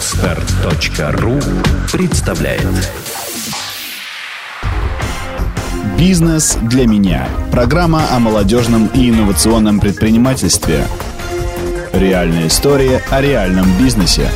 [0.00, 1.38] Отстар.ру
[1.92, 2.66] представляет
[5.98, 10.86] «Бизнес для меня»– программа о молодежном и инновационном предпринимательстве.
[11.92, 14.30] Реальная история о реальном бизнесе.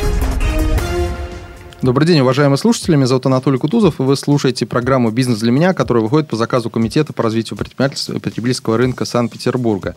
[1.81, 2.95] Добрый день, уважаемые слушатели.
[2.95, 6.69] Меня зовут Анатолий Кутузов, и вы слушаете программу «Бизнес для меня», которая выходит по заказу
[6.69, 9.95] Комитета по развитию предпринимательства и потребительского рынка Санкт-Петербурга.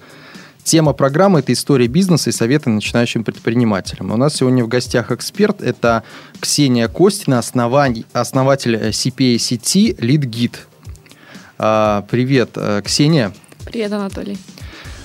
[0.65, 4.13] Тема программы– это история бизнеса и советы начинающим предпринимателям.
[4.13, 6.03] У нас сегодня в гостях эксперт– это
[6.41, 10.57] Ксения Костина, основатель CPA сети LeadGit.
[12.11, 13.33] Привет, э, Ксения.
[13.65, 14.39] Привет, Анатолий.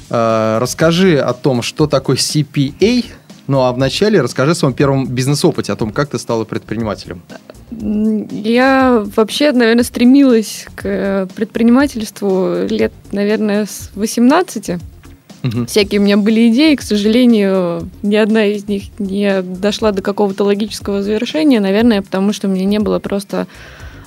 [0.09, 3.05] А, расскажи о том, что такое CPA,
[3.47, 7.23] ну а вначале расскажи о своем первом бизнес-опыте, о том, как ты стала предпринимателем.
[7.71, 14.79] Я вообще, наверное, стремилась к предпринимательству лет, наверное, с 18.
[15.43, 15.65] Угу.
[15.65, 20.45] Всякие у меня были идеи, к сожалению, ни одна из них не дошла до какого-то
[20.45, 23.47] логического завершения, наверное, потому что у меня не было просто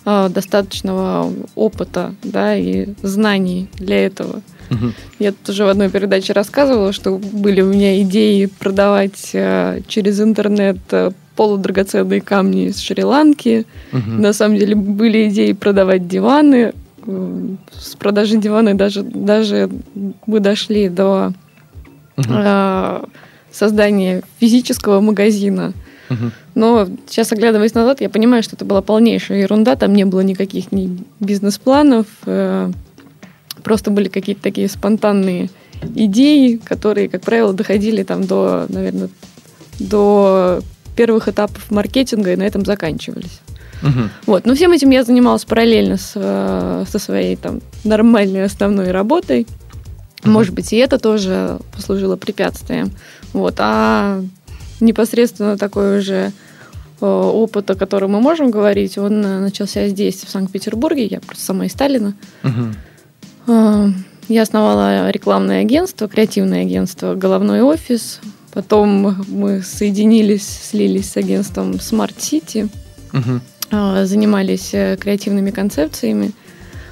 [0.07, 4.41] э, достаточного опыта, да, и знаний для этого.
[4.71, 4.93] Угу.
[5.19, 10.79] Я тоже в одной передаче рассказывала, что были у меня идеи продавать э, через интернет
[10.91, 13.67] э, полудрагоценные камни из Шри-Ланки.
[13.93, 14.11] Угу.
[14.11, 16.73] На самом деле были идеи продавать диваны,
[17.07, 19.71] с продажи дивана даже, даже
[20.27, 21.33] мы дошли до
[22.17, 22.29] угу.
[22.29, 23.05] э,
[23.51, 25.73] создания физического магазина.
[26.11, 26.31] Угу.
[26.55, 29.77] Но сейчас, оглядываясь назад, я понимаю, что это была полнейшая ерунда.
[29.77, 32.07] Там не было никаких ни бизнес-планов.
[32.27, 32.71] Э,
[33.63, 35.51] просто были какие-то такие спонтанные
[35.95, 39.09] идеи, которые, как правило, доходили там до, наверное,
[39.79, 40.61] до
[40.97, 43.41] первых этапов маркетинга и на этом заканчивались.
[43.83, 44.09] Угу.
[44.27, 44.47] Вот.
[44.47, 49.47] Но всем этим я занималась параллельно с, э, со своей там нормальной основной работой.
[50.23, 50.31] Угу.
[50.31, 52.91] Может быть, и это тоже послужило препятствием.
[53.33, 53.57] Вот.
[53.59, 54.23] А
[54.81, 56.33] непосредственно такой уже
[57.01, 61.07] э, опыт, о котором мы можем говорить, он э, начался здесь, в Санкт-Петербурге.
[61.07, 62.15] Я просто сама из Сталина.
[62.43, 63.95] Угу.
[64.29, 68.21] Я основала рекламное агентство, креативное агентство «Головной офис».
[68.53, 72.69] Потом мы соединились, слились с агентством Smart City.
[73.13, 73.41] Угу.
[73.71, 76.31] А, занимались э, креативными концепциями.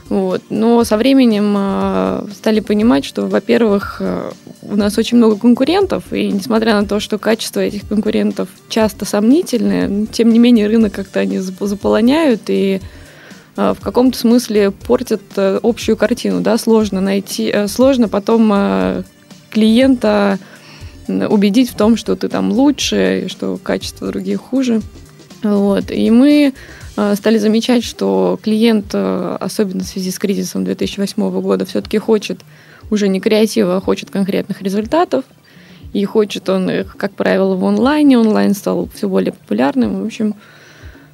[0.09, 0.43] Вот.
[0.51, 6.31] Но со временем э, стали понимать, что, во-первых, э, у нас очень много конкурентов, и
[6.33, 11.39] несмотря на то, что качество этих конкурентов часто сомнительное, тем не менее рынок как-то они
[11.39, 12.81] заполоняют и
[13.57, 16.41] в каком-то смысле портят общую картину.
[16.41, 16.59] Да?
[16.59, 19.05] Сложно найти, сложно потом
[19.51, 20.41] клиента
[21.07, 24.83] убедить в том, что ты там лучше, что качество других хуже.
[25.45, 25.91] Вот.
[25.91, 26.55] И мы
[26.97, 32.41] э, стали замечать, что клиент, э, особенно в связи с кризисом 2008 года, все-таки хочет
[32.91, 35.25] уже не креатива, а хочет конкретных результатов.
[35.93, 38.19] И хочет он их, как правило, в онлайне.
[38.19, 40.03] Онлайн стал все более популярным.
[40.03, 40.35] В общем,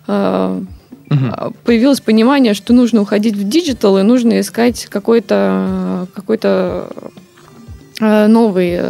[0.07, 1.55] угу.
[1.65, 6.39] появилось понимание, что нужно уходить в digital и нужно искать какой-то какой
[8.01, 8.81] новый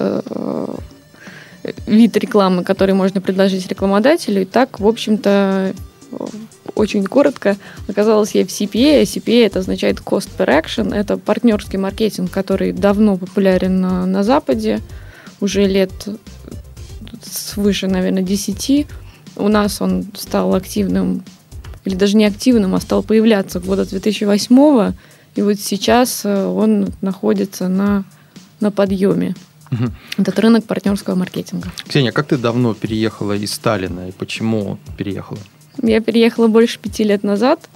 [1.86, 4.42] вид рекламы, который можно предложить рекламодателю.
[4.42, 5.74] И так, в общем-то,
[6.74, 7.56] очень коротко
[7.88, 9.02] оказалось я в CPA.
[9.02, 10.94] CPA это означает Cost Per Action.
[10.94, 14.80] Это партнерский маркетинг, который давно популярен на, на Западе.
[15.40, 15.92] Уже лет
[17.22, 18.86] свыше, наверное, 10.
[19.36, 21.24] У нас он стал активным,
[21.84, 24.92] или даже не активным, а стал появляться года 2008
[25.36, 28.04] и вот сейчас э, он находится на,
[28.60, 29.34] на подъеме.
[29.70, 29.84] Угу.
[30.18, 31.70] Этот рынок партнерского маркетинга.
[31.86, 35.38] Ксения, как ты давно переехала из Сталина и почему переехала?
[35.82, 37.68] Я переехала больше пяти лет назад.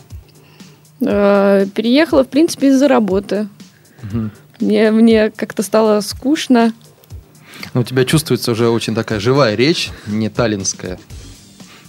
[1.00, 3.48] Э, переехала, в принципе, из-за работы.
[4.02, 4.30] Угу.
[4.60, 6.72] Мне, мне как-то стало скучно.
[7.72, 10.98] Но у тебя чувствуется уже очень такая живая речь, не таллинская.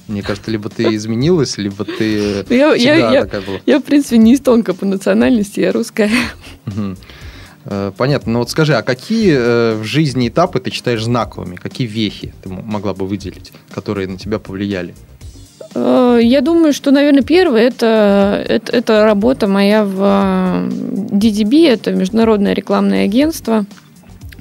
[0.07, 3.59] Мне кажется, либо ты изменилась, либо ты я, всегда я, такая была.
[3.65, 6.11] Я, в принципе, не из тонко по национальности, я русская.
[6.67, 6.95] Угу.
[7.65, 8.33] Э, понятно.
[8.33, 11.55] Но вот скажи, а какие э, в жизни этапы ты считаешь знаковыми?
[11.55, 14.93] Какие вехи ты могла бы выделить, которые на тебя повлияли?
[15.73, 20.69] Э, я думаю, что, наверное, первое это, это, это работа моя в
[21.11, 23.65] DDB, это международное рекламное агентство.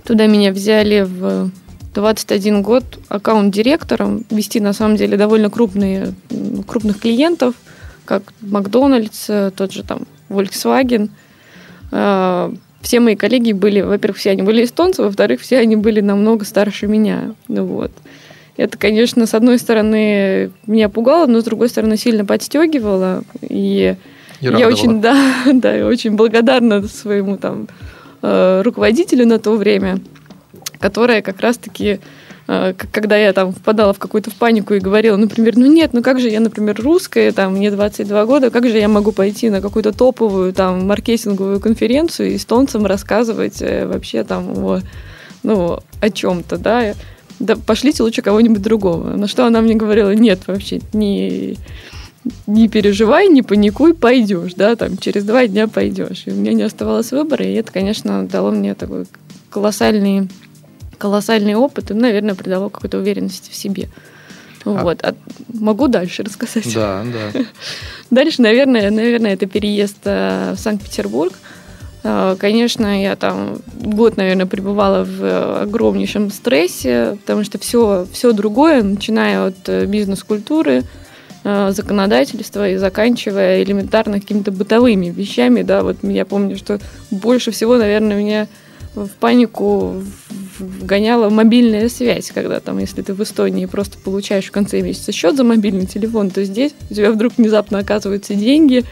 [0.05, 1.51] Туда меня взяли в
[1.95, 6.13] 21 год аккаунт-директором, вести на самом деле довольно крупные,
[6.67, 7.55] крупных клиентов,
[8.05, 11.09] как Макдональдс, тот же там Volkswagen
[12.85, 16.87] все мои коллеги были, во-первых, все они были эстонцы, во-вторых, все они были намного старше
[16.87, 17.35] меня.
[17.49, 17.91] Ну, вот.
[18.59, 23.25] Это, конечно, с одной стороны меня пугало, но с другой стороны сильно подстегивало.
[23.41, 23.97] И,
[24.41, 25.17] и я очень, да,
[25.53, 27.69] да, я очень благодарна своему там
[28.21, 29.99] э, руководителю на то время,
[30.79, 32.01] которая как раз-таки
[32.47, 36.21] когда я там впадала в какую-то в панику и говорила, например, ну нет, ну как
[36.21, 39.93] же я, например, русская, там, мне 22 года, как же я могу пойти на какую-то
[39.93, 44.81] топовую там маркетинговую конференцию и эстонцам рассказывать э, вообще там о,
[45.43, 46.95] ну, о чем-то, да,
[47.39, 49.17] да пошлите лучше кого-нибудь другого.
[49.17, 51.57] На что она мне говорила, нет, вообще, не,
[52.47, 56.25] не переживай, не паникуй, пойдешь, да, там, через два дня пойдешь.
[56.27, 59.07] И у меня не оставалось выбора, и это, конечно, дало мне такой
[59.49, 60.29] колоссальный,
[61.05, 63.91] колоссальный опыт и, наверное, придало какой-то уверенности в себе.
[64.65, 65.05] А вот.
[65.05, 65.15] А
[65.53, 66.73] могу дальше рассказать?
[66.73, 67.41] Да, да.
[68.11, 71.35] Дальше, наверное, наверное, это переезд э, в Санкт-Петербург.
[72.05, 78.83] Э, конечно, я там год, наверное, пребывала в огромнейшем стрессе, потому что все, все другое,
[78.83, 80.85] начиная от э, бизнес-культуры,
[81.43, 86.81] законодательства и заканчивая элементарно какими-то бытовыми вещами, да, вот я помню, что
[87.11, 88.49] больше всего, наверное, меня
[88.95, 90.03] в панику
[90.59, 95.37] вгоняла мобильная связь, когда там, если ты в Эстонии просто получаешь в конце месяца счет
[95.37, 98.85] за мобильный телефон, то здесь у тебя вдруг внезапно оказываются деньги,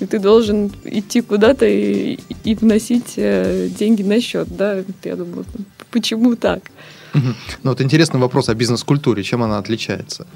[0.00, 4.84] и ты должен идти куда-то и, и вносить э, деньги на счет, да?
[5.02, 5.44] Я думаю,
[5.90, 6.62] почему так?
[7.14, 10.26] Ну вот интересный вопрос о бизнес-культуре, чем она отличается?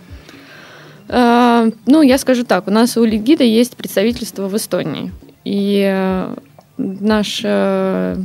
[1.08, 5.12] А, ну, я скажу так, у нас у Легида есть представительство в Эстонии,
[5.44, 6.34] и э,
[6.78, 8.16] наш э,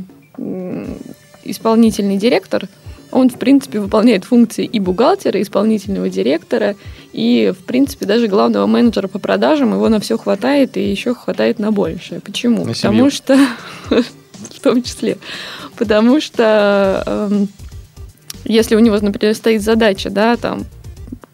[1.44, 2.68] исполнительный директор,
[3.10, 6.76] он, в принципе, выполняет функции и бухгалтера, и исполнительного директора,
[7.12, 11.58] и, в принципе, даже главного менеджера по продажам его на все хватает, и еще хватает
[11.58, 12.20] на большее.
[12.20, 12.64] Почему?
[12.64, 13.38] На Потому что,
[13.88, 15.16] в том числе,
[15.76, 17.48] потому что эм,
[18.44, 20.66] если у него, например, стоит задача, да, там,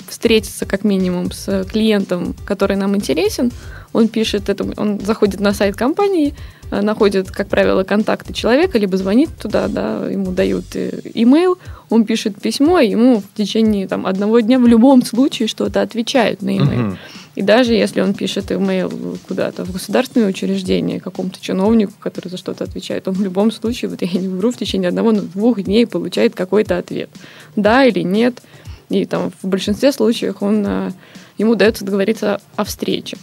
[0.09, 3.51] встретиться как минимум с клиентом, который нам интересен,
[3.95, 6.35] он пишет это, он заходит на сайт компании,
[6.75, 11.59] Э, находит, как правило, контакты человека, либо звонит туда, да, ему дают э, имейл,
[11.91, 16.43] он пишет письмо, и ему в течение там, одного дня в любом случае что-то отвечают
[16.43, 16.97] на имейл.
[17.37, 22.65] И даже если он пишет имейл куда-то в государственное учреждение, какому-то чиновнику, который за что-то
[22.65, 25.87] отвечает, он в любом случае, вот я не вру, в течение одного, но двух дней
[25.87, 27.11] получает какой-то ответ.
[27.57, 28.41] Да или нет.
[28.89, 30.93] И там в большинстве случаев он, э,
[31.39, 33.17] ему удается договориться о встрече.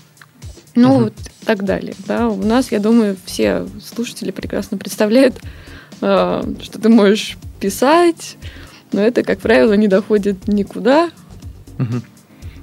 [0.75, 1.03] Ну, угу.
[1.05, 1.13] вот
[1.45, 1.95] так далее.
[2.07, 2.27] Да.
[2.29, 5.35] У нас, я думаю, все слушатели прекрасно представляют,
[6.01, 8.37] э, что ты можешь писать,
[8.91, 11.09] но это, как правило, не доходит никуда.
[11.79, 12.01] Угу.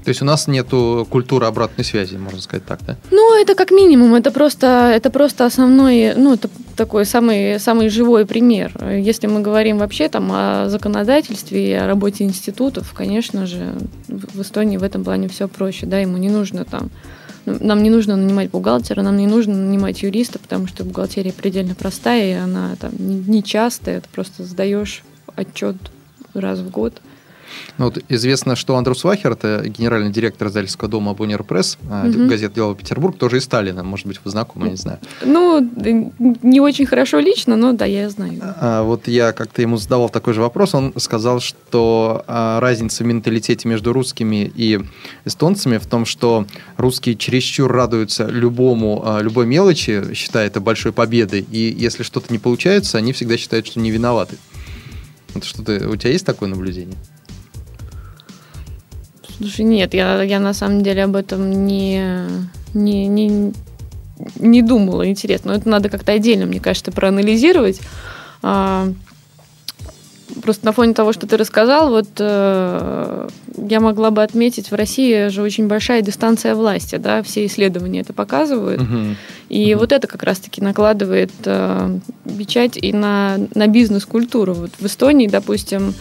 [0.04, 2.96] То есть у нас нету культуры обратной связи, можно сказать так, да?
[3.10, 8.24] Ну, это как минимум, это просто, это просто основной, ну, это такой самый, самый живой
[8.24, 8.72] пример.
[8.82, 13.74] Если мы говорим вообще там о законодательстве и о работе институтов, конечно же,
[14.06, 16.90] в Эстонии в этом плане все проще, да, ему не нужно там
[17.60, 22.30] нам не нужно нанимать бухгалтера, нам не нужно нанимать юриста, потому что бухгалтерия предельно простая,
[22.30, 25.02] и она там не частая, ты просто сдаешь
[25.34, 25.76] отчет
[26.34, 27.00] раз в год.
[27.78, 32.26] Ну, вот известно, что Андрус Вахер, это генеральный директор издательского дома Боннер Пресс, угу.
[32.26, 33.82] газет «Дело Петербург», тоже и Сталина.
[33.82, 34.98] Может быть, вы знакомы, я не знаю.
[35.24, 35.60] Ну,
[36.42, 38.40] не очень хорошо лично, но да, я знаю.
[38.42, 40.74] А, вот я как-то ему задавал такой же вопрос.
[40.74, 44.80] Он сказал, что а, разница в менталитете между русскими и
[45.24, 46.46] эстонцами в том, что
[46.76, 52.38] русские чересчур радуются любому, а, любой мелочи, считая это большой победой, и если что-то не
[52.38, 54.36] получается, они всегда считают, что не виноваты.
[55.34, 56.96] Вот что-то, у тебя есть такое наблюдение?
[59.38, 62.02] Слушай, нет, я, я на самом деле об этом не,
[62.74, 63.52] не, не,
[64.36, 65.08] не думала.
[65.08, 65.52] Интересно.
[65.52, 67.80] Но это надо как-то отдельно, мне кажется, проанализировать.
[68.42, 68.88] А,
[70.42, 75.28] просто на фоне того, что ты рассказал, вот э, я могла бы отметить, в России
[75.28, 78.80] же очень большая дистанция власти, да, все исследования это показывают.
[78.80, 79.14] Uh-huh.
[79.48, 79.76] И uh-huh.
[79.76, 81.98] вот это как раз-таки накладывает э,
[82.38, 84.54] печать и на, на бизнес-культуру.
[84.54, 85.94] Вот в Эстонии, допустим,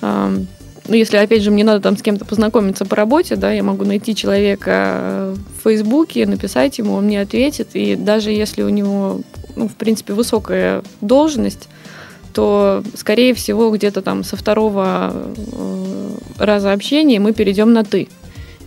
[0.00, 0.38] э,
[0.86, 3.84] ну, если, опять же, мне надо там с кем-то познакомиться по работе, да, я могу
[3.84, 9.22] найти человека в Фейсбуке, написать ему, он мне ответит, и даже если у него,
[9.56, 11.68] ну, в принципе, высокая должность,
[12.34, 18.08] то, скорее всего, где-то там со второго э, раза общения мы перейдем на «ты».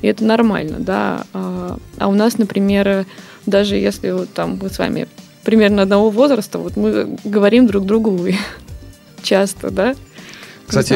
[0.01, 1.23] И это нормально, да.
[1.33, 3.05] А, а у нас, например,
[3.45, 5.07] даже если вот там мы с вами
[5.43, 8.35] примерно одного возраста, вот мы говорим друг другу «вы»
[9.21, 9.95] часто, да,
[10.67, 10.93] кстати,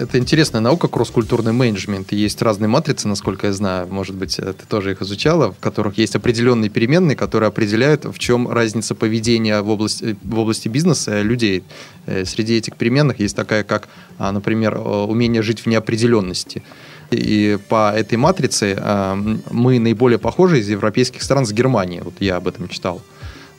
[0.00, 2.10] это интересная наука, кросс-культурный менеджмент.
[2.10, 6.16] Есть разные матрицы, насколько я знаю, может быть, ты тоже их изучала, в которых есть
[6.16, 11.64] определенные переменные, которые определяют, в чем разница поведения в области, в области бизнеса людей.
[12.06, 16.62] Э, среди этих переменных есть такая, как, а, например, умение жить в неопределенности.
[17.10, 19.16] И по этой матрице а,
[19.50, 22.00] мы наиболее похожи из европейских стран с Германией.
[22.02, 23.02] Вот я об этом читал.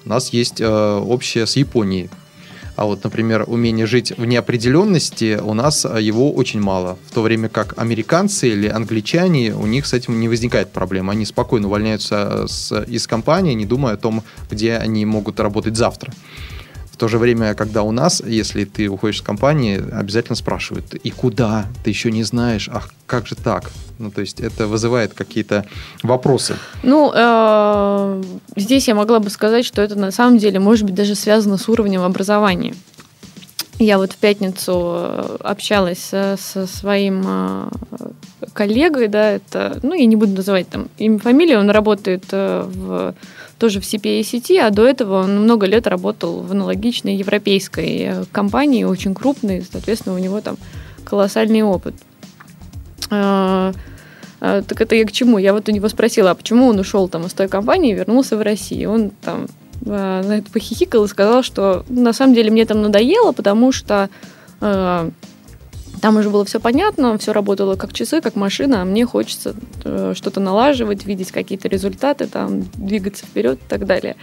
[0.06, 2.10] У нас есть э, общее с Японией
[2.82, 6.98] А вот, например, умение жить в неопределенности у нас его очень мало.
[7.12, 11.12] В то время как американцы или англичане, у них с этим не возникает проблем.
[11.12, 16.12] Они спокойно увольняются с, из компании, не думая о том, где они могут работать завтра
[17.02, 21.66] то же время, когда у нас, если ты уходишь с компании, обязательно спрашивают, и куда?
[21.84, 23.72] Ты еще не знаешь, ах, как же так?
[23.98, 25.66] Ну, то есть это вызывает какие-то
[26.04, 26.58] вопросы.
[26.84, 28.24] Ну, э,
[28.56, 31.68] здесь я могла бы сказать, что это на самом деле может быть даже связано с
[31.68, 32.76] уровнем образования.
[33.80, 37.70] Я вот в пятницу э, общалась со, со своим э,
[38.54, 43.16] коллегой, да, это, ну, я не буду называть там имя, фамилию, он работает в
[43.62, 48.24] тоже в CPA сети, а до этого он много лет работал в аналогичной европейской э,
[48.32, 50.58] компании, очень крупной, соответственно, у него там
[51.04, 51.94] колоссальный опыт.
[53.12, 53.72] А,
[54.40, 55.38] а, так это я к чему?
[55.38, 58.36] Я вот у него спросила, а почему он ушел там из той компании и вернулся
[58.36, 58.94] в Россию?
[58.94, 59.46] Он там
[59.86, 64.10] а, на это похихикал и сказал, что на самом деле мне там надоело, потому что
[66.02, 70.14] там уже было все понятно, все работало как часы, как машина, а мне хочется э,
[70.16, 74.16] что-то налаживать, видеть какие-то результаты, там, двигаться вперед и так далее.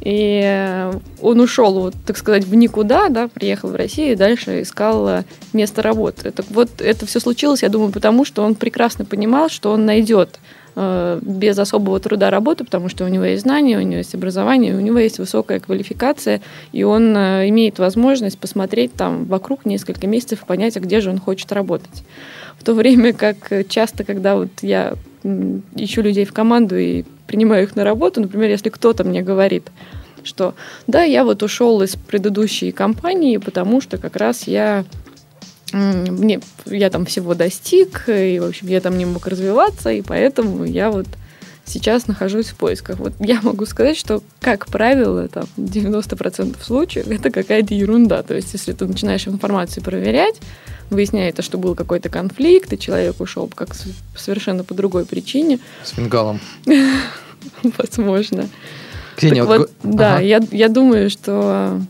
[0.00, 5.08] И он ушел, вот, так сказать, в никуда, да, приехал в Россию и дальше искал
[5.08, 6.30] э, место работы.
[6.30, 10.40] Так вот, это все случилось, я думаю, потому что он прекрасно понимал, что он найдет
[10.40, 14.74] Э, без особого труда работы, потому что у него есть знания, у него есть образование,
[14.74, 16.40] у него есть высокая квалификация,
[16.72, 21.10] и он э, имеет возможность посмотреть там вокруг несколько месяцев и понять, а где же
[21.10, 22.04] он хочет работать.
[22.58, 27.76] В то время как часто, когда вот я ищу людей в команду и принимаю их
[27.76, 29.70] на работу, например, если кто-то мне говорит,
[30.22, 30.54] что
[30.86, 34.84] да, я вот ушел из предыдущей компании, потому что как раз я
[35.72, 40.64] мне, я там всего достиг, и, в общем, я там не мог развиваться, и поэтому
[40.64, 41.06] я вот
[41.64, 42.98] сейчас нахожусь в поисках.
[42.98, 48.22] Вот я могу сказать, что, как правило, там 90% случаев это какая-то ерунда.
[48.22, 50.40] То есть, если ты начинаешь информацию проверять,
[50.90, 53.74] выясняется, что был какой-то конфликт, и человек ушел как
[54.16, 55.60] совершенно по другой причине.
[55.84, 56.40] С фингалом.
[57.62, 58.48] Возможно.
[59.16, 61.80] Ксения, вот, да, я, я думаю, что,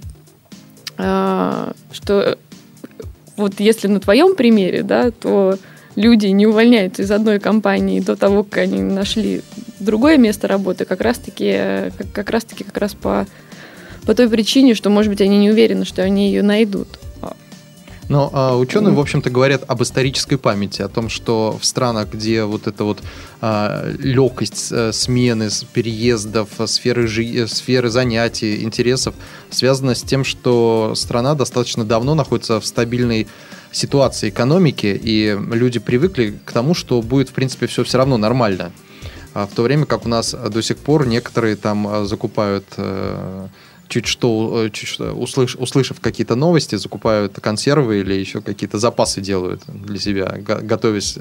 [0.99, 2.39] а, что
[3.41, 5.59] вот если на твоем примере, да, то
[5.97, 9.43] люди не увольняются из одной компании до того, как они нашли
[9.81, 13.27] другое место работы, как раз-таки как, как раз-таки как раз по,
[14.07, 17.00] по той причине, что, может быть, они не уверены, что они ее найдут.
[18.11, 22.43] Но а, ученые, в общем-то, говорят об исторической памяти, о том, что в странах, где
[22.43, 22.99] вот эта вот
[23.41, 29.15] а, легкость а, смены, переездов, сферы, жи- сферы занятий, интересов
[29.51, 33.29] связана с тем, что страна достаточно давно находится в стабильной
[33.71, 38.73] ситуации экономики, и люди привыкли к тому, что будет, в принципе, все все равно нормально.
[39.35, 43.47] А в то время как у нас до сих пор некоторые там а, закупают э,
[43.91, 49.21] чуть что, э, чуть что услыш, услышав какие-то новости, закупают консервы или еще какие-то запасы
[49.21, 51.19] делают для себя, готовясь,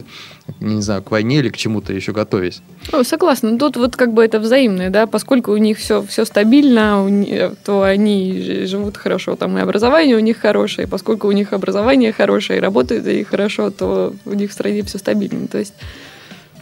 [0.60, 2.62] не знаю, к войне или к чему-то еще готовясь.
[2.92, 3.58] Ну, согласна.
[3.58, 8.66] Тут вот как бы это взаимное, да, поскольку у них все, все стабильно, то они
[8.66, 13.08] живут хорошо, там и образование у них хорошее, поскольку у них образование хорошее и работает
[13.08, 15.48] и хорошо, то у них в стране все стабильно.
[15.48, 15.74] То есть,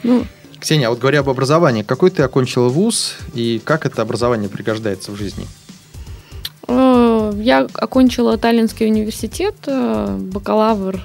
[0.04, 0.26] ну,
[0.58, 5.12] Ксения, а вот говоря об образовании, какой ты окончила вуз и как это образование пригождается
[5.12, 5.46] в жизни?
[7.38, 11.01] Э, я окончила Таллинский университет, э, бакалавр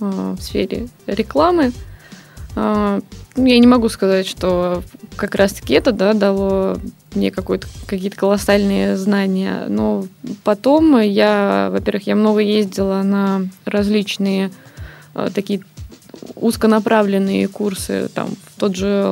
[0.00, 1.72] э, в сфере рекламы.
[2.56, 3.00] Я
[3.36, 4.82] не могу сказать, что
[5.14, 6.78] как раз-таки это да, дало
[7.14, 9.66] мне какие-то колоссальные знания.
[9.68, 10.06] Но
[10.42, 14.50] потом я, во-первых, я много ездила на различные
[15.32, 15.62] такие
[16.34, 19.06] узконаправленные курсы, там, в тот же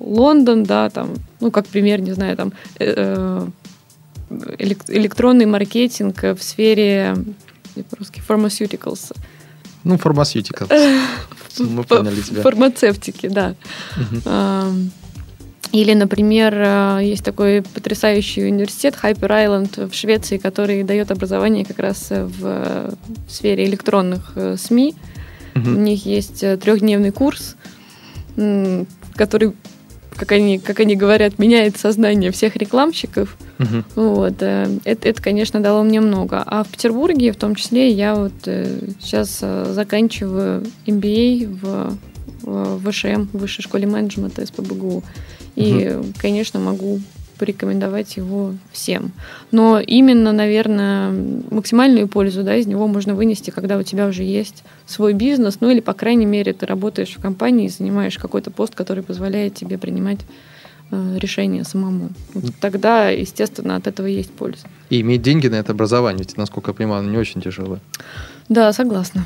[0.00, 1.10] Лондон, да, там,
[1.40, 2.54] ну, как пример, не знаю, там,
[4.58, 7.16] электронный маркетинг в сфере
[7.90, 9.14] по-русски pharmaceuticals.
[9.84, 10.68] Ну, pharmaceuticals.
[11.58, 12.42] Мы поняли тебя.
[12.42, 13.54] Фармацевтики, да.
[15.72, 21.78] Или, например, э, есть такой потрясающий университет Hyper Island в Швеции, который дает образование как
[21.78, 22.94] раз в
[23.28, 24.94] сфере электронных э, СМИ.
[25.54, 25.68] Угу.
[25.68, 27.56] У них есть э, трехдневный курс,
[29.14, 29.52] который
[30.18, 33.36] как они, как они говорят, меняет сознание всех рекламщиков.
[33.60, 33.84] Угу.
[33.94, 36.42] Вот, э, это, это, конечно, дало мне много.
[36.44, 41.96] А в Петербурге, в том числе, я вот э, сейчас э, заканчиваю MBA в,
[42.42, 45.04] в ВШМ, Высшей школе менеджмента СПБГУ.
[45.54, 46.06] И, угу.
[46.18, 47.00] конечно, могу
[47.38, 49.12] порекомендовать его всем.
[49.50, 51.10] Но именно, наверное,
[51.50, 55.70] максимальную пользу да, из него можно вынести, когда у тебя уже есть свой бизнес, ну
[55.70, 59.78] или, по крайней мере, ты работаешь в компании и занимаешь какой-то пост, который позволяет тебе
[59.78, 60.20] принимать
[60.90, 62.10] э, решение самому.
[62.34, 64.66] Вот тогда, естественно, от этого есть польза.
[64.90, 67.80] И иметь деньги на это образование, ведь, насколько я понимаю, оно не очень тяжелое.
[68.48, 69.24] Да, согласна.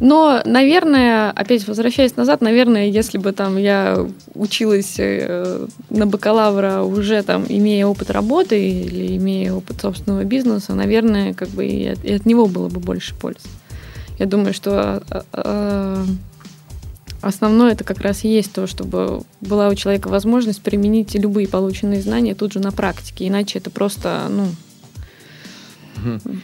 [0.00, 7.22] Но, наверное, опять возвращаясь назад, наверное, если бы там я училась э, на бакалавра уже
[7.22, 12.46] там имея опыт работы или имея опыт собственного бизнеса, наверное, как бы и от, него
[12.46, 13.48] было бы больше пользы.
[14.18, 16.04] Я думаю, что э, э,
[17.20, 22.02] основное это как раз и есть то, чтобы была у человека возможность применить любые полученные
[22.02, 24.46] знания тут же на практике, иначе это просто, ну,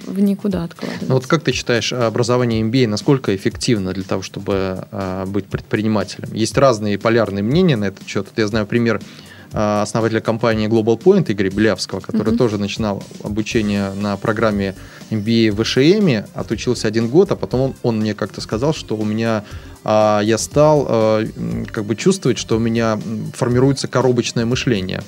[0.06, 1.08] в никуда откладывать.
[1.08, 6.28] Ну вот как ты считаешь, образование MBA насколько эффективно для того, чтобы а, быть предпринимателем?
[6.32, 8.28] Есть разные полярные мнения на этот счет.
[8.37, 9.00] Я знаю пример
[9.56, 12.38] а, основателя компании Global Point Игоря Белявского, который mm-hmm.
[12.38, 14.75] тоже начинал обучение на программе
[15.11, 19.04] MBA в ВШМ, отучился один год, а потом он, он мне как-то сказал, что у
[19.04, 19.44] меня
[19.84, 21.25] а, я стал а,
[21.70, 22.99] как бы чувствовать, что у меня
[23.32, 25.02] формируется коробочное мышление.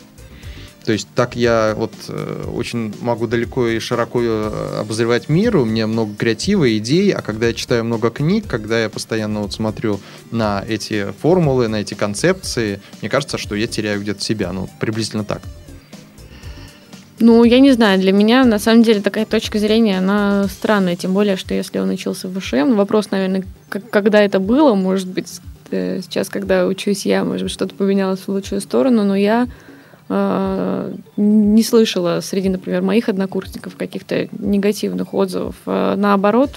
[0.87, 5.65] То есть так я вот э, очень могу далеко и широко э, обозревать мир, у
[5.65, 9.99] меня много креатива, идей, а когда я читаю много книг, когда я постоянно вот смотрю
[10.31, 15.25] на эти формулы, на эти концепции, мне кажется, что я теряю где-то себя, ну, приблизительно
[15.25, 15.43] так.
[17.19, 21.15] Ну, я не знаю, для меня на самом деле такая точка зрения, она странная, тем
[21.15, 25.41] более, что если он учился в ВШМ, вопрос, наверное, как, когда это было, может быть,
[25.73, 29.49] э, сейчас, когда учусь я, может быть, что-то поменялось в лучшую сторону, но я
[30.09, 35.57] не слышала среди, например, моих однокурсников каких-то негативных отзывов.
[35.67, 36.51] Э, наоборот,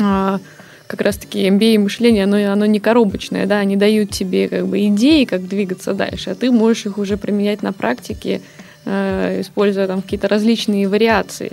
[0.00, 0.38] э,
[0.86, 5.24] как раз-таки MBA мышление, оно, оно не коробочное, да, они дают тебе как бы идеи,
[5.24, 8.42] как двигаться дальше, а ты можешь их уже применять на практике,
[8.84, 11.52] используя там какие-то различные вариации.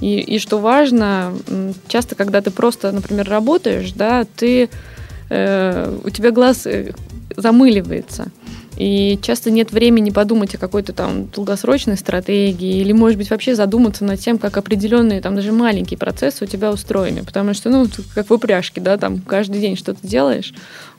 [0.00, 1.34] И, и что важно,
[1.88, 4.70] часто, когда ты просто, например, работаешь, да, ты,
[5.28, 6.66] э, у тебя глаз
[7.36, 8.30] замыливается.
[8.80, 14.06] И часто нет времени подумать о какой-то там долгосрочной стратегии или, может быть, вообще задуматься
[14.06, 17.22] над тем, как определенные там даже маленькие процессы у тебя устроены.
[17.22, 20.54] Потому что, ну, как в упряжке, да, там каждый день что-то делаешь.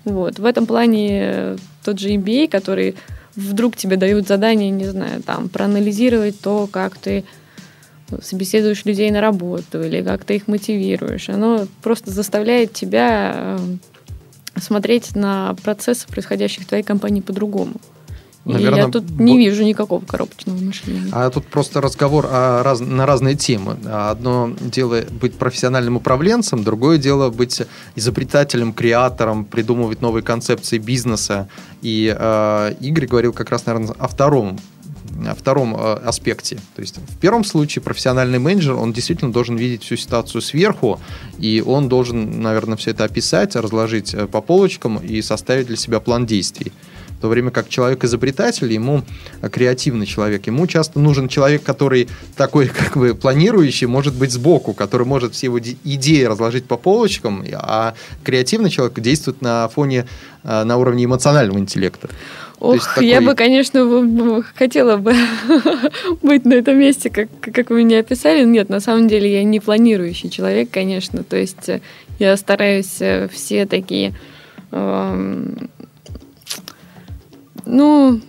[0.05, 0.37] Вот.
[0.37, 2.93] В этом плане тот же MBA, который
[3.35, 7.23] вдруг тебе дают задание, не знаю, там, проанализировать то, как ты
[8.21, 11.29] собеседуешь людей на работу или как ты их мотивируешь.
[11.29, 13.57] Оно просто заставляет тебя
[14.57, 17.73] смотреть на процессы, происходящие в твоей компании, по-другому.
[18.43, 21.09] Наверное, и я тут не вижу никакого коробочного мышления.
[21.11, 23.77] А тут просто разговор о раз, на разные темы.
[23.85, 27.61] Одно дело быть профессиональным управленцем, другое дело быть
[27.95, 31.47] изобретателем, креатором, придумывать новые концепции бизнеса.
[31.83, 34.57] И э, Игорь говорил как раз, наверное, о втором
[35.37, 36.57] втором э, аспекте.
[36.75, 40.99] То есть в первом случае профессиональный менеджер, он действительно должен видеть всю ситуацию сверху,
[41.39, 45.99] и он должен, наверное, все это описать, разложить э, по полочкам и составить для себя
[45.99, 46.71] план действий.
[47.17, 49.03] В то время как человек-изобретатель, ему
[49.41, 54.73] э, креативный человек, ему часто нужен человек, который такой как бы планирующий, может быть сбоку,
[54.73, 60.07] который может все его идеи разложить по полочкам, а креативный человек действует на фоне,
[60.43, 62.09] на уровне эмоционального интеллекта.
[62.61, 63.07] Ох, такой...
[63.07, 65.15] я бы, конечно, хотела бы
[66.21, 68.45] быть на этом месте, как, как вы меня описали.
[68.45, 71.23] Нет, на самом деле я не планирующий человек, конечно.
[71.23, 71.81] То есть э,
[72.19, 74.13] я стараюсь э, все такие,
[74.71, 75.71] эм,
[77.65, 78.21] ну,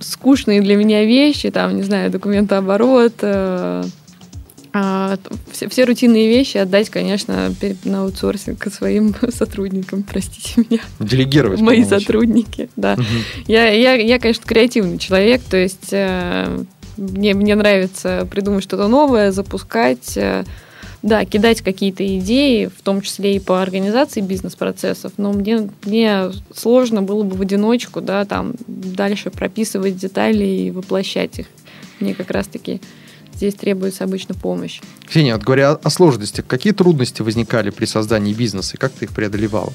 [0.00, 3.84] скучные для меня вещи, там, не знаю, документооборот, э,
[4.78, 5.16] а,
[5.50, 7.50] все, все рутинные вещи отдать, конечно,
[7.84, 10.82] на аутсорсинг своим сотрудникам, простите меня.
[11.00, 11.62] Делегировать.
[11.62, 12.92] Мои сотрудники, да.
[12.92, 13.02] Угу.
[13.46, 16.62] Я, я, я, конечно, креативный человек, то есть э,
[16.98, 20.44] мне, мне нравится придумать что-то новое, запускать, э,
[21.00, 27.00] да, кидать какие-то идеи, в том числе и по организации бизнес-процессов, но мне, мне сложно
[27.00, 31.46] было бы в одиночку, да, там дальше прописывать детали и воплощать их.
[31.98, 32.82] Мне как раз-таки
[33.36, 34.80] здесь требуется обычно помощь.
[35.06, 39.12] Ксения, вот говоря о сложностях, какие трудности возникали при создании бизнеса и как ты их
[39.12, 39.72] преодолевала?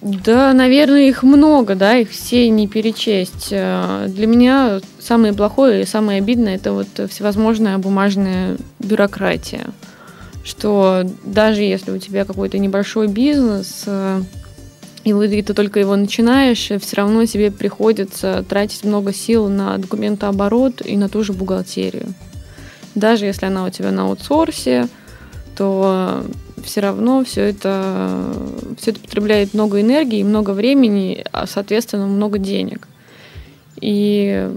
[0.00, 3.48] Да, наверное, их много, да, их все не перечесть.
[3.50, 9.66] Э, для меня самое плохое и самое обидное это вот всевозможная бумажная бюрократия.
[10.44, 14.22] Что даже если у тебя какой-то небольшой бизнес, э,
[15.06, 20.96] и ты только его начинаешь, все равно тебе приходится тратить много сил на документооборот и
[20.96, 22.12] на ту же бухгалтерию.
[22.96, 24.88] Даже если она у тебя на аутсорсе,
[25.56, 26.24] то
[26.64, 28.20] все равно все это,
[28.78, 32.88] все это потребляет много энергии, много времени, а, соответственно, много денег.
[33.80, 34.50] И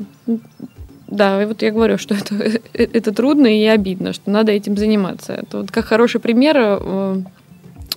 [1.08, 2.36] да, и вот я говорю, что это,
[2.74, 5.34] это трудно и обидно, что надо этим заниматься.
[5.34, 7.22] Это вот как хороший пример э,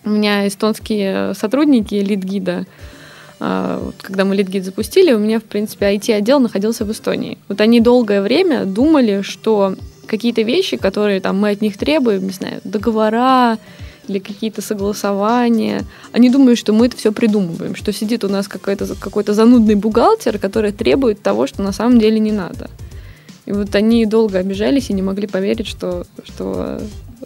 [0.04, 2.66] у меня эстонские сотрудники лид-гида,
[3.44, 7.38] а, когда мы LeadGit запустили, у меня, в принципе, IT-отдел находился в Эстонии.
[7.48, 9.74] Вот они долгое время думали, что
[10.06, 13.58] какие-то вещи, которые там мы от них требуем, не знаю, договора
[14.08, 18.94] или какие-то согласования, они думают, что мы это все придумываем, что сидит у нас какой-то
[18.94, 22.70] какой занудный бухгалтер, который требует того, что на самом деле не надо.
[23.46, 26.80] И вот они долго обижались и не могли поверить, что, что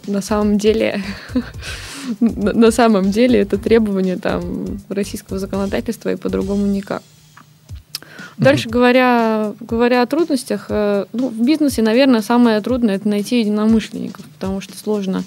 [0.05, 1.01] на самом деле
[2.19, 7.01] на самом деле это требование там российского законодательства и по-другому никак.
[8.37, 14.23] Дальше, говоря, говоря о трудностях, э, ну, в бизнесе, наверное, самое трудное это найти единомышленников,
[14.25, 15.23] потому что сложно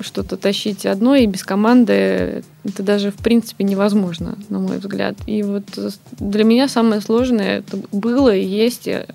[0.00, 5.16] что-то тащить одно, и без команды это даже, в принципе, невозможно, на мой взгляд.
[5.26, 5.64] И вот
[6.18, 9.06] для меня самое сложное это было и есть э,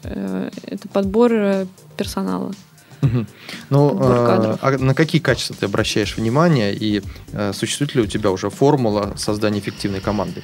[0.66, 1.66] это подбор э,
[1.98, 2.54] персонала.
[3.02, 3.26] Угу.
[3.70, 7.02] Ну, а, а на какие качества ты обращаешь внимание и
[7.34, 10.44] а, существует ли у тебя уже формула создания эффективной команды?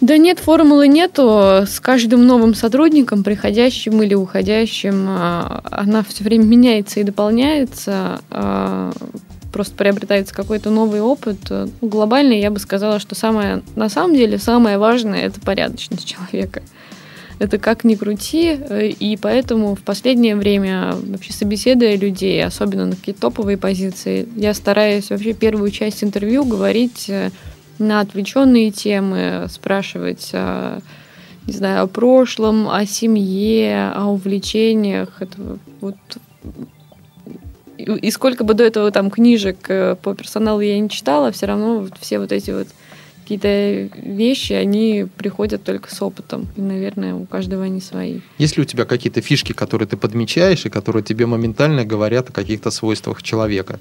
[0.00, 1.64] Да нет, формулы нету.
[1.66, 8.20] С каждым новым сотрудником, приходящим или уходящим, а, она все время меняется и дополняется.
[9.52, 11.38] Просто приобретается какой-то новый опыт.
[11.50, 16.62] Ну, глобально я бы сказала, что самое, на самом деле самое важное– это порядочность человека.
[17.40, 22.94] Это как ни крути, э, и поэтому в последнее время, вообще собеседуя людей, особенно на
[22.94, 27.30] какие-то топовые позиции, я стараюсь вообще первую часть интервью говорить э,
[27.80, 30.32] на отвлеченные темы, спрашивать
[31.46, 35.16] не знаю, о прошлом, о семье, о увлечениях.
[35.20, 35.96] Это вот
[37.78, 41.88] и сколько бы до этого там книжек э, по персоналу я не читала, все равно
[42.00, 42.68] все вот эти вот
[43.30, 46.48] какие-то вещи, они приходят только с опытом.
[46.56, 48.20] И, наверное, у каждого они свои.
[48.38, 52.32] Есть ли у тебя какие-то фишки, которые ты подмечаешь и которые тебе моментально говорят о
[52.32, 53.78] каких-то свойствах человека?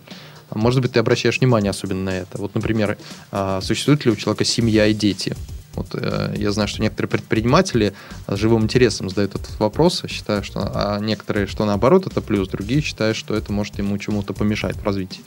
[0.52, 2.38] А может быть, ты обращаешь внимание особенно на это.
[2.38, 2.98] Вот, например,
[3.32, 5.36] а, существует ли у человека семья и дети?
[5.74, 7.94] Вот э, я знаю, что некоторые предприниматели
[8.28, 12.82] с живым интересом задают этот вопрос, считая, что а некоторые, что наоборот, это плюс, другие
[12.82, 15.22] считают, что это может ему чему-то помешать в развитии.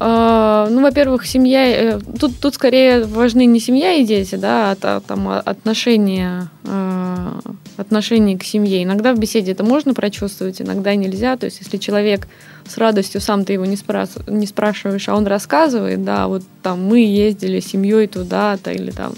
[0.00, 1.96] А, ну, во-первых, семья...
[1.96, 7.38] Э, тут, тут скорее важны не семья и дети, да, а, а там отношения, а,
[7.76, 8.82] отношения к семье.
[8.82, 11.36] Иногда в беседе это можно прочувствовать, иногда нельзя.
[11.36, 12.26] То есть, если человек
[12.66, 17.60] с радостью, сам ты его не, спрашиваешь, а он рассказывает, да, вот там мы ездили
[17.60, 19.12] с семьей туда-то, или там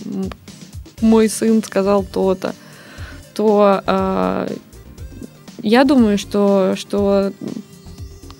[1.00, 2.54] мой сын сказал то-то,
[3.34, 4.48] то э,
[5.62, 7.32] я думаю, что, что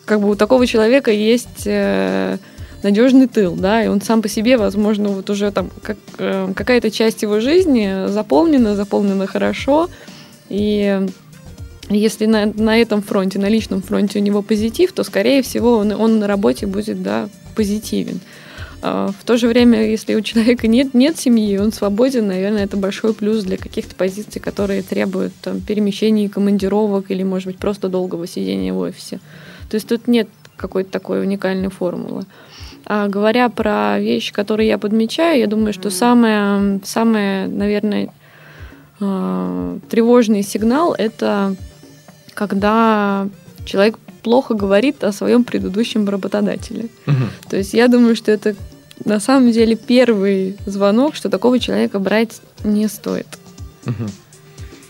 [0.07, 2.39] как бы у такого человека есть э,
[2.83, 6.91] надежный тыл, да, и он сам по себе, возможно, вот уже там как, э, какая-то
[6.91, 9.91] часть его жизни заполнена, заполнена хорошо,
[10.49, 11.07] и
[11.89, 15.93] если на, на этом фронте, на личном фронте у него позитив, то, скорее всего, он,
[15.93, 18.21] он на работе будет, да, позитивен.
[18.83, 22.77] А в то же время, если у человека нет, нет семьи, он свободен, наверное, это
[22.77, 28.27] большой плюс для каких-то позиций, которые требуют там, перемещений, командировок или, может быть, просто долгого
[28.27, 29.21] сидения в офисе.
[29.69, 32.25] То есть тут нет какой-то такой уникальной формулы.
[32.85, 38.11] А говоря про вещи, которые я подмечаю, я думаю, что самое, самое наверное,
[39.01, 41.57] а, тревожный сигнал– это
[42.35, 43.29] когда
[43.65, 46.89] человек плохо говорит о своем предыдущем работодателе.
[47.07, 47.51] Угу.
[47.51, 48.55] То есть я думаю, что это
[49.05, 53.27] на самом деле первый звонок, что такого человека брать не стоит.
[53.87, 54.11] Угу.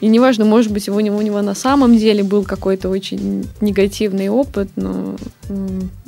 [0.00, 4.28] И неважно, может быть, у него, у него на самом деле был какой-то очень негативный
[4.28, 5.16] опыт, но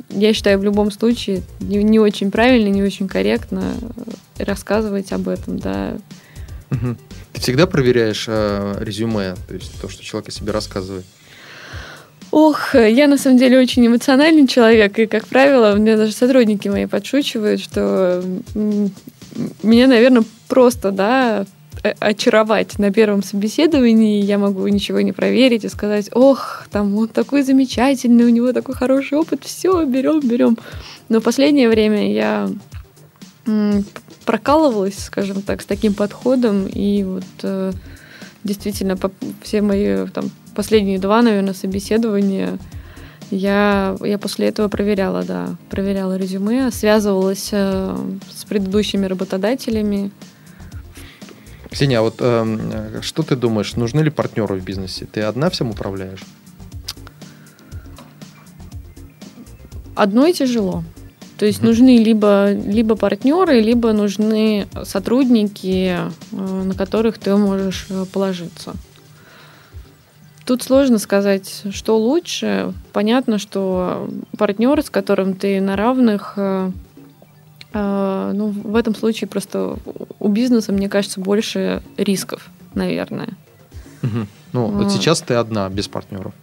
[0.09, 3.73] я считаю, в любом случае не, не очень правильно, не очень корректно
[4.37, 5.97] рассказывать об этом, да.
[6.71, 6.97] Угу.
[7.33, 11.05] Ты всегда проверяешь э, резюме, то есть то, что человек о себе рассказывает?
[12.31, 16.85] Ох, я на самом деле очень эмоциональный человек, и, как правило, мне даже сотрудники мои
[16.85, 18.23] подшучивают, что
[19.63, 21.45] меня, наверное, просто, да,
[21.99, 27.43] очаровать на первом собеседовании, я могу ничего не проверить и сказать, ох, там он такой
[27.43, 30.57] замечательный, у него такой хороший опыт, все, берем, берем.
[31.07, 32.49] Но в последнее время я
[34.25, 37.71] прокалывалась, скажем так, с таким подходом, и вот э,
[38.43, 38.97] действительно
[39.41, 42.59] все мои там последние два, наверное, собеседования
[43.31, 47.97] я, я после этого проверяла, да, проверяла резюме, связывалась э,
[48.35, 50.11] с предыдущими работодателями,
[51.69, 55.05] Ксения, а вот э, что ты думаешь, нужны ли партнеры в бизнесе?
[55.05, 56.23] Ты одна всем управляешь?
[59.95, 60.83] Одной тяжело.
[61.37, 61.65] То есть mm-hmm.
[61.65, 68.73] нужны либо, либо партнеры, либо нужны сотрудники, э, на которых ты можешь э, положиться.
[70.45, 72.73] Тут сложно сказать, что лучше.
[72.91, 76.71] Понятно, что партнер, с которым ты на равных, э,
[77.73, 79.77] ну, в этом случае просто
[80.19, 83.29] у бизнеса, мне кажется, больше рисков, наверное.
[84.01, 84.27] Угу.
[84.53, 84.89] Ну, вот А.
[84.89, 86.33] сейчас ты одна, без партнеров.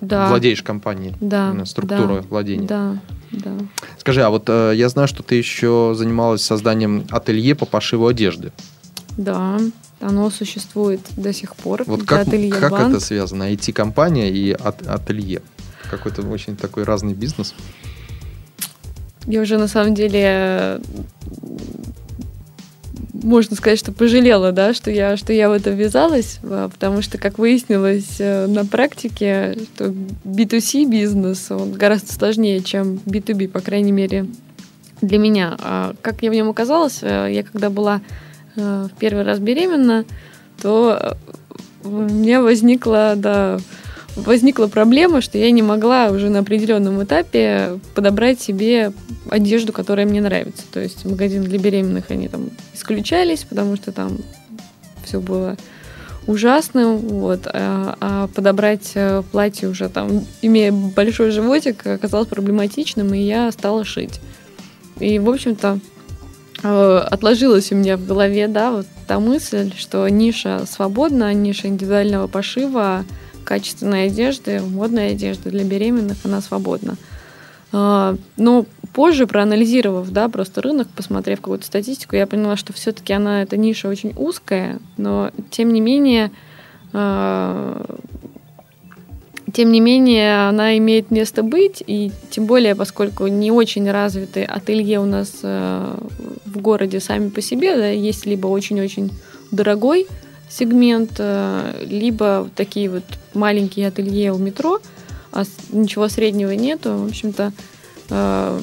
[0.00, 0.28] Да.
[0.28, 1.14] Владеешь компанией.
[1.20, 1.64] Да.
[1.64, 2.66] структура да, владения.
[2.66, 2.98] Да,
[3.32, 3.52] да.
[3.98, 8.52] Скажи, а вот э, я знаю, что ты еще занималась созданием ателье по пошиву одежды.
[9.16, 9.58] Да,
[10.00, 11.84] оно существует до сих пор.
[11.86, 13.52] Вот как, ателье как это связано?
[13.52, 15.42] IT-компания и от- ателье.
[15.90, 17.54] Какой-то очень такой разный бизнес.
[19.26, 20.80] Я уже на самом деле
[23.26, 27.18] можно сказать, что пожалела, да, что я, что я в это ввязалась, а, потому что,
[27.18, 29.92] как выяснилось э, на практике, что
[30.24, 34.26] B2C бизнес, он гораздо сложнее, чем B2B, по крайней мере,
[35.02, 35.56] для меня.
[35.58, 38.00] А как я в нем оказалась, э, я когда была
[38.54, 40.04] э, в первый раз беременна,
[40.62, 41.16] то
[41.84, 43.58] у меня возникла, да,
[44.16, 48.92] возникла проблема, что я не могла уже на определенном этапе подобрать себе
[49.28, 50.64] одежду, которая мне нравится.
[50.72, 54.18] То есть магазин для беременных они там исключались, потому что там
[55.04, 55.56] все было
[56.26, 63.20] ужасным, вот, а, а подобрать э, платье уже там, имея большой животик, оказалось проблематичным, и
[63.20, 64.20] я стала шить.
[64.98, 65.78] И, в общем-то,
[66.64, 72.26] э, отложилась у меня в голове, да, вот та мысль, что ниша свободна, ниша индивидуального
[72.26, 73.04] пошива,
[73.46, 76.96] качественной одежды, модной одежды для беременных, она свободна.
[77.72, 83.42] А, Но позже, проанализировав, да, просто рынок, посмотрев какую-то статистику, я поняла, что все-таки она,
[83.42, 86.30] эта ниша очень узкая, но тем не менее,
[86.92, 87.84] а,
[89.52, 94.98] тем не менее, она имеет место быть, и тем более, поскольку не очень развиты ателье
[94.98, 95.96] у нас э,
[96.44, 99.12] в городе сами по себе, да, есть либо очень-очень
[99.52, 100.08] дорогой
[100.48, 103.04] сегмент, э, либо такие вот
[103.34, 104.80] маленькие ателье у метро,
[105.32, 106.96] а ничего среднего нету.
[106.96, 107.52] В общем-то,
[108.10, 108.60] э,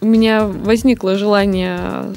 [0.00, 2.14] у меня возникло желание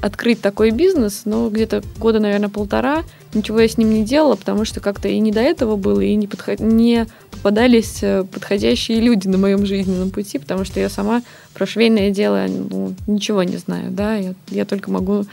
[0.00, 4.64] открыть такой бизнес, но где-то года, наверное, полтора ничего я с ним не делала, потому
[4.64, 9.28] что как-то и не до этого было, и не, подход- не попадались э, подходящие люди
[9.28, 11.22] на моем жизненном пути, потому что я сама
[11.54, 15.24] про швейное дело ну, ничего не знаю, да, я, я только могу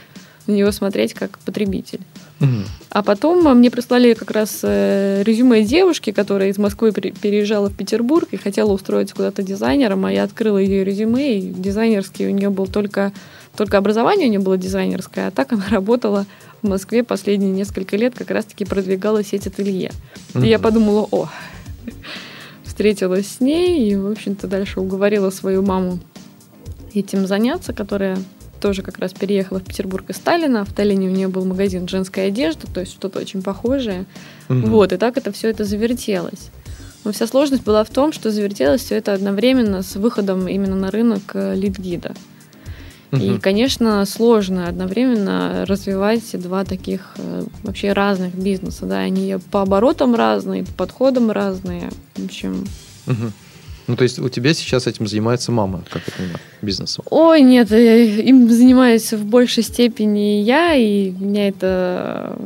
[0.46, 2.00] на него смотреть как потребитель.
[2.90, 7.76] А потом а, мне прислали как раз э, резюме девушки, которая из Москвы переезжала в
[7.76, 12.50] Петербург и хотела устроиться куда-то дизайнером, а я открыла ее резюме, и дизайнерский у нее
[12.50, 13.12] был только,
[13.56, 16.26] только образование у нее было дизайнерское, а так она работала
[16.62, 19.90] в Москве последние несколько лет, как раз-таки продвигала сеть ателье.
[20.34, 21.28] И я подумала, о,
[22.64, 25.98] встретилась с ней и, в общем-то, дальше уговорила свою маму
[26.94, 28.18] этим заняться, которая
[28.60, 30.64] тоже как раз переехала в Петербург из Сталина.
[30.64, 34.04] В Таллине у нее был магазин женской одежды, то есть что-то очень похожее.
[34.48, 34.70] Мгм.
[34.70, 36.50] Вот, и так это все это завертелось.
[37.04, 40.90] Но вся сложность была в том, что завертелось все это одновременно с выходом именно на
[40.90, 42.14] рынок э, лид-гида.
[43.12, 43.40] И, Мгм.
[43.40, 48.84] конечно, сложно одновременно развивать два таких э, вообще разных бизнеса.
[48.84, 48.98] Да?
[48.98, 51.88] Они по оборотам разные, по подходам разные.
[52.16, 52.66] В общем,
[53.06, 53.32] Мгм.
[53.88, 57.04] Ну, то есть у тебя сейчас этим занимается мама, как это понимаю, бизнесом.
[57.08, 62.36] Ой, нет, э, им занимаюсь в большей степени я, и меня это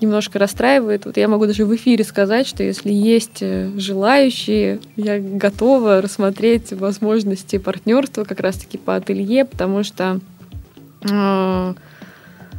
[0.00, 1.06] немножко расстраивает.
[1.06, 6.72] Вот я могу даже в эфире сказать, что если есть э, желающие, я готова рассмотреть
[6.72, 10.18] возможности партнерства как раз-таки по ателье, потому что
[11.08, 11.74] э,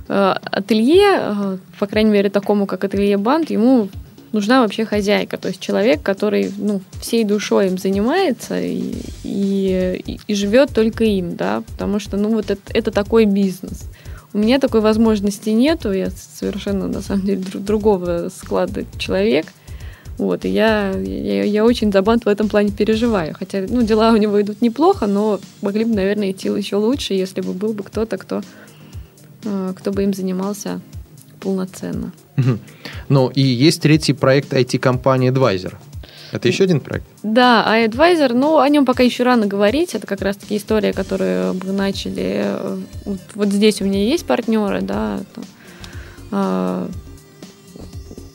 [0.08, 3.90] э, ателье, по крайней мере, такому, как ателье Банд, ему
[4.36, 8.94] нужна вообще хозяйка, то есть человек, который ну, всей душой им занимается и,
[9.24, 13.90] и, и- живет только им, да, потому что, ну, вот это, это такой бизнес.
[14.34, 19.46] У меня такой возможности нету, я совершенно, на самом деле, дру- другого склада человек,
[20.18, 24.12] вот, и я, я, я очень за банд в этом плане переживаю, хотя, ну, дела
[24.12, 27.84] у него идут неплохо, но могли бы, наверное, идти еще лучше, если бы был бы
[27.84, 28.42] кто-то, кто,
[29.46, 30.82] э, кто бы им занимался
[31.36, 32.12] полноценно.
[33.10, 35.76] Ну, и есть третий проект IT-компании Advisor.
[36.32, 37.06] Это еще один проект?
[37.24, 39.96] Да, а Advisor, ну, о нем пока еще рано говорить.
[39.96, 42.42] Это как раз-таки история, которую мы начали.
[42.44, 45.20] э, Вот, вот здесь у меня есть партнеры, да.
[45.22, 45.48] это,
[46.32, 46.90] а,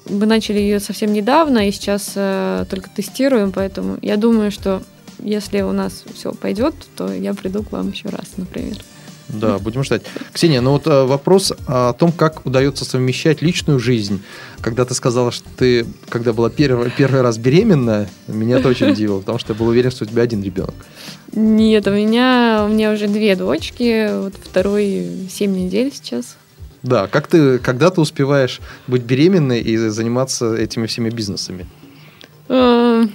[0.08, 4.82] мы начали ее совсем недавно и сейчас э, только тестируем, поэтому я думаю, что
[5.22, 8.76] если у нас все пойдет, то я приду к вам еще раз, например.
[9.32, 10.02] Да, будем ждать.
[10.32, 14.22] Ксения, ну вот э, вопрос о том, как удается совмещать личную жизнь.
[14.60, 19.20] Когда ты сказала, что ты, когда была первый, первый раз беременна, меня это очень удивило,
[19.20, 20.74] потому что я был уверен, что у тебя один ребенок.
[21.32, 26.36] Нет, у меня, у меня уже две дочки, вот второй 7 недель сейчас.
[26.82, 31.66] Да, как ты, когда ты успеваешь быть беременной и заниматься этими всеми бизнесами?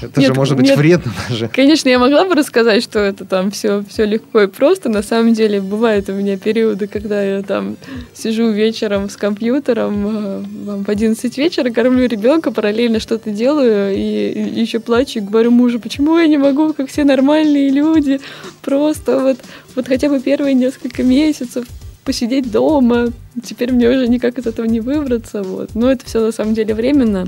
[0.00, 1.48] А- Это нет, же может быть нет, вредно даже.
[1.48, 4.88] Конечно, я могла бы рассказать, что это там все, все легко и просто.
[4.88, 7.76] На самом деле бывают у меня периоды, когда я там
[8.14, 10.42] сижу вечером с компьютером, э,
[10.84, 15.80] в 11 вечера кормлю ребенка, параллельно что-то делаю и, и еще плачу и говорю мужу,
[15.80, 18.20] почему я не могу, как все нормальные люди,
[18.62, 19.38] просто вот,
[19.74, 21.66] вот хотя бы первые несколько месяцев
[22.06, 23.08] посидеть дома.
[23.42, 25.42] Теперь мне уже никак из этого не выбраться.
[25.42, 25.74] Вот.
[25.74, 27.26] Но это все на самом деле временно,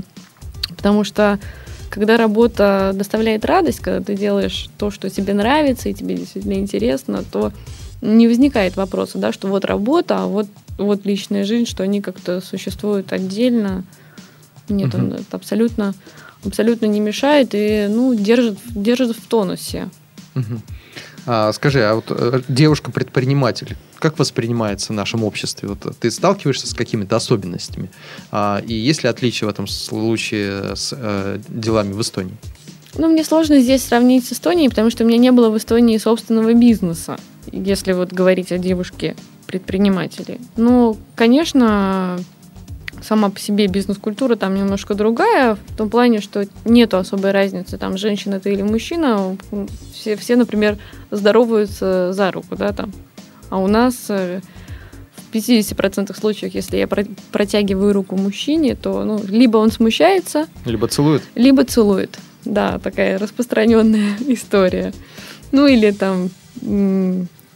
[0.75, 1.37] потому что
[1.89, 7.23] когда работа доставляет радость, когда ты делаешь то, что тебе нравится и тебе действительно интересно,
[7.29, 7.51] то
[8.01, 10.47] не возникает вопроса, да, что вот работа, а вот,
[10.77, 13.83] вот личная жизнь, что они как-то существуют отдельно.
[14.69, 15.03] Нет, угу.
[15.03, 15.93] он это абсолютно,
[16.45, 19.89] абсолютно не мешает и ну, держит, держит в тонусе.
[20.35, 20.61] Угу.
[21.25, 25.69] А, скажи, а вот э, девушка-предприниматель, как воспринимается в нашем обществе?
[25.69, 27.89] Вот ты сталкиваешься с какими-то особенностями?
[28.31, 32.35] А, и есть ли отличия в этом случае с э, делами в Эстонии?
[32.95, 35.97] Ну, мне сложно здесь сравнить с Эстонией, потому что у меня не было в Эстонии
[35.97, 37.19] собственного бизнеса,
[37.51, 40.39] если вот говорить о девушке-предпринимателе.
[40.57, 42.19] Ну, конечно,
[43.03, 47.97] сама по себе бизнес-культура там немножко другая, в том плане, что нету особой разницы, там,
[47.97, 49.37] женщина ты или мужчина,
[49.93, 50.77] все, все, например,
[51.11, 52.91] здороваются за руку, да, там.
[53.49, 54.41] А у нас э,
[55.15, 61.23] в 50% случаев, если я протягиваю руку мужчине, то ну, либо он смущается, либо целует.
[61.35, 62.17] Либо целует.
[62.45, 64.93] Да, такая распространенная история.
[65.51, 66.29] Ну или там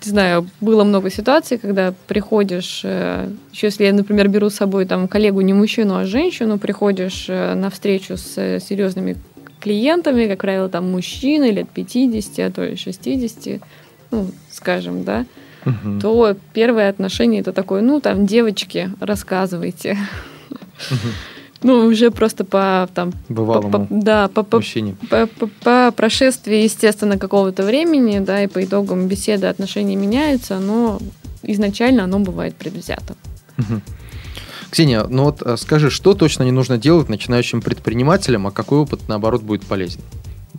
[0.06, 4.86] не знаю, было много ситуаций, когда приходишь, э, еще если я, например, беру с собой
[4.86, 9.16] там коллегу не мужчину, а женщину, приходишь э, на встречу с серьезными
[9.62, 13.62] клиентами, как правило, там мужчины лет 50, а то и 60,
[14.12, 15.26] ну, скажем, да,
[15.66, 16.00] угу.
[16.02, 19.98] то первое отношение это такое, ну, там, девочки, рассказывайте.
[20.50, 20.98] Угу.
[21.64, 24.62] Ну, уже просто по там Бывалому по, по, да, по, по,
[25.10, 31.00] по, по, по прошествии, естественно, какого-то времени, да, и по итогам беседы отношения меняются, но
[31.42, 33.16] изначально оно бывает предвзято.
[33.58, 33.82] Угу.
[34.72, 39.02] Ксения, ну вот э, скажи, что точно не нужно делать начинающим предпринимателям, а какой опыт,
[39.08, 40.02] наоборот, будет полезен?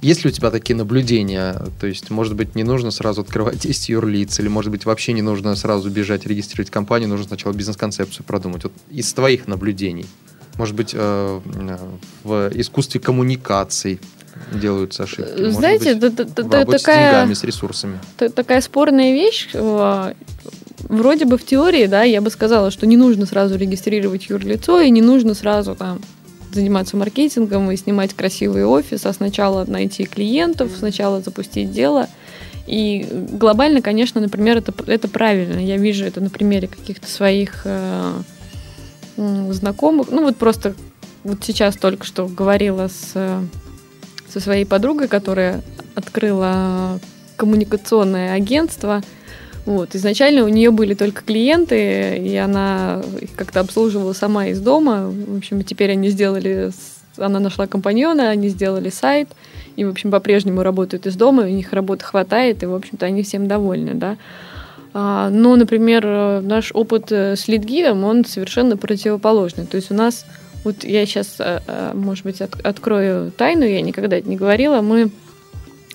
[0.04, 1.60] Есть ли у тебя такие наблюдения?
[1.80, 5.22] То есть, может быть, не нужно сразу открывать 10 юрлиц, или, может быть, вообще не
[5.22, 8.64] нужно сразу бежать регистрировать компанию, нужно сначала бизнес-концепцию продумать.
[8.64, 10.06] Вот из твоих наблюдений
[10.56, 11.40] может быть, э,
[12.22, 14.00] в искусстве коммуникаций
[14.52, 15.50] делаются ошибки.
[15.50, 17.98] Знаете, Может быть, в работе такая, с деньгами, с ресурсами.
[18.16, 19.48] Такая спорная вещь.
[19.52, 20.12] Э,
[20.88, 24.90] вроде бы в теории, да, я бы сказала, что не нужно сразу регистрировать юрлицо и
[24.90, 26.00] не нужно сразу там
[26.54, 32.08] заниматься маркетингом и снимать красивый офис, а сначала найти клиентов, сначала запустить дело.
[32.66, 35.58] И глобально, конечно, например, это, это правильно.
[35.58, 38.12] Я вижу это на примере каких-то своих э,
[39.16, 40.10] знакомых.
[40.10, 40.74] Ну, вот просто
[41.24, 43.12] вот сейчас только что говорила с,
[44.28, 45.62] со своей подругой, которая
[45.94, 47.00] открыла
[47.36, 49.02] коммуникационное агентство.
[49.66, 49.94] Вот.
[49.94, 55.10] Изначально у нее были только клиенты, и она их как-то обслуживала сама из дома.
[55.10, 56.70] В общем, теперь они сделали,
[57.16, 59.28] она нашла компаньона, они сделали сайт,
[59.76, 63.22] и, в общем, по-прежнему работают из дома, у них работы хватает, и, в общем-то, они
[63.22, 64.18] всем довольны, да.
[64.92, 69.66] А, но, например, э, наш опыт э, с лидгидом, он совершенно противоположный.
[69.66, 70.24] То есть у нас,
[70.62, 75.10] вот я сейчас, э, может быть, открою тайну, я никогда это не говорила, мы,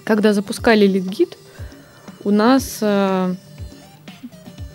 [0.03, 1.37] когда запускали лидгид,
[2.25, 2.83] у нас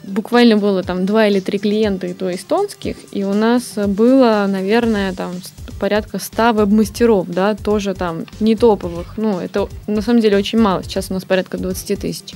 [0.06, 5.12] буквально было там два или три клиента, и то эстонских, и у нас было, наверное,
[5.12, 5.32] там
[5.78, 9.14] порядка 100 веб-мастеров, да, тоже там не топовых.
[9.16, 10.82] Ну, это на самом деле очень мало.
[10.82, 12.34] Сейчас у нас порядка 20 тысяч.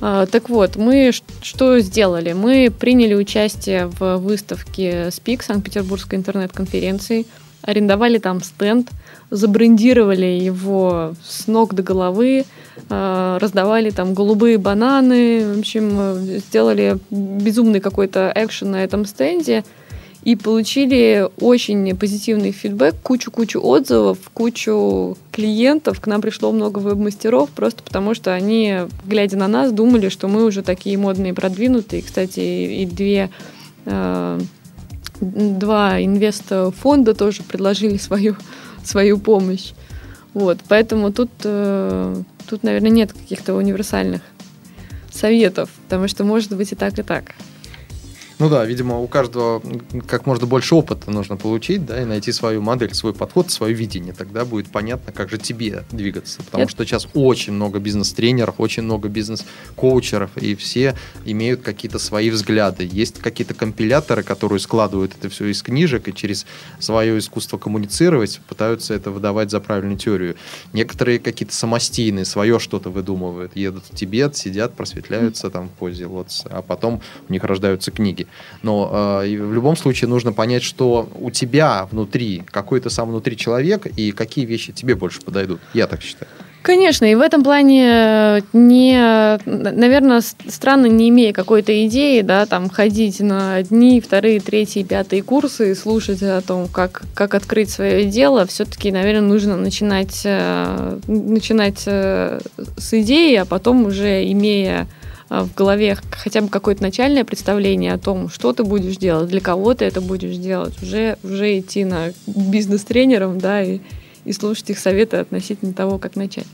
[0.00, 1.10] А, так вот, мы
[1.42, 2.32] что сделали?
[2.32, 7.26] Мы приняли участие в выставке СПИК Санкт-Петербургской интернет-конференции,
[7.62, 8.90] арендовали там стенд,
[9.30, 12.46] забрендировали его с ног до головы,
[12.88, 19.64] раздавали там голубые бананы, в общем, сделали безумный какой-то экшен на этом стенде–
[20.22, 26.00] и получили очень позитивный фидбэк, кучу-кучу отзывов, кучу клиентов.
[26.00, 30.44] К нам пришло много веб-мастеров, просто потому что они, глядя на нас, думали, что мы
[30.44, 32.02] уже такие модные, продвинутые.
[32.02, 33.30] Кстати, и две
[33.86, 34.40] э,
[35.20, 38.36] два инвест-фонда тоже предложили свою,
[38.84, 39.72] свою помощь.
[40.34, 44.22] Вот, поэтому тут, э, тут, наверное, нет каких-то универсальных
[45.12, 47.34] советов, потому что может быть и так, и так.
[48.40, 49.62] Ну да, видимо, у каждого
[50.06, 54.14] как можно больше опыта нужно получить, да, и найти свою модель, свой подход, свое видение.
[54.14, 56.38] Тогда будет понятно, как же тебе двигаться.
[56.42, 56.70] Потому Это...
[56.72, 62.88] что сейчас очень много бизнес-тренеров, очень много бизнес-коучеров, и все имеют какие-то свои взгляды.
[62.90, 66.46] Есть какие-то компиляторы, которые складывают это все из книжек и через
[66.78, 70.36] свое искусство коммуницировать пытаются это выдавать за правильную теорию.
[70.72, 76.48] Некоторые какие-то самостийные, свое что-то выдумывают, едут в Тибет, сидят, просветляются там в позе лотоса,
[76.50, 78.28] а потом у них рождаются книги.
[78.62, 83.86] Но э, в любом случае нужно понять, что у тебя внутри какой-то сам внутри человек
[83.86, 85.60] и какие вещи тебе больше подойдут.
[85.74, 86.28] Я так считаю.
[86.62, 88.98] Конечно, и в этом плане э, не,
[89.46, 95.70] наверное, странно, не имея какой-то идеи, да, там ходить на одни, вторые, третьи, пятые курсы
[95.70, 101.84] и слушать о том, как, как открыть свое дело, все-таки, наверное, нужно начинать, э, начинать
[101.86, 102.40] э,
[102.76, 104.86] с идеи, а потом уже имея
[105.30, 109.74] в голове хотя бы какое-то начальное представление о том, что ты будешь делать, для кого
[109.74, 113.78] ты это будешь делать, уже, уже идти на бизнес-тренером, да, и,
[114.24, 116.46] и слушать их советы относительно того, как начать.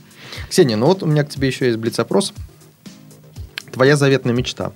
[0.51, 2.35] Ксения, ну вот у меня к тебе еще есть блиц-опрос.
[3.73, 4.73] Твоя заветная мечта?